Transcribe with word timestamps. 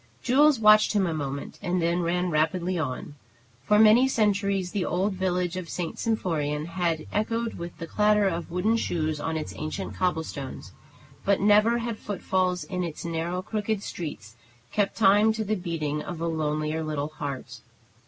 Jules 0.23 0.59
watched 0.59 0.93
him 0.93 1.05
a 1.05 1.13
moment, 1.13 1.59
and 1.61 1.79
then 1.79 2.01
ran 2.01 2.31
rapidly 2.31 2.75
on. 2.79 3.13
For 3.61 3.77
many 3.77 4.07
centuries 4.07 4.71
the 4.71 4.83
old 4.83 5.13
village 5.13 5.55
of 5.55 5.69
St. 5.69 5.99
Symphorien 5.99 6.65
had 6.69 7.05
echoed 7.13 7.53
with 7.53 7.77
the 7.77 7.85
clatter 7.85 8.27
of 8.27 8.49
wooden 8.49 8.77
shoes 8.77 9.19
on 9.19 9.37
its 9.37 9.53
ancient 9.55 9.93
cobblestones; 9.93 10.71
but 11.23 11.39
never 11.39 11.77
had 11.77 11.99
foot 11.99 12.23
falls 12.23 12.63
in 12.63 12.83
its 12.83 13.05
narrow, 13.05 13.43
crooked 13.43 13.83
streets 13.83 14.35
kept 14.71 14.97
time 14.97 15.31
to 15.33 15.43
the 15.43 15.53
beating 15.53 16.01
of 16.01 16.19
a 16.19 16.25
lonelier 16.25 16.81
little 16.83 17.09
heart. 17.09 17.59